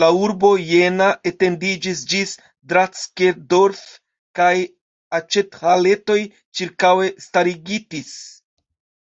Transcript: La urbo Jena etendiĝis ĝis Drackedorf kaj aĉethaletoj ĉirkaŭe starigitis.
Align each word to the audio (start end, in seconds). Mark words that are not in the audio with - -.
La 0.00 0.06
urbo 0.22 0.48
Jena 0.70 1.04
etendiĝis 1.28 2.02
ĝis 2.10 2.34
Drackedorf 2.72 3.80
kaj 4.40 4.48
aĉethaletoj 5.20 6.18
ĉirkaŭe 6.60 7.08
starigitis. 7.28 8.12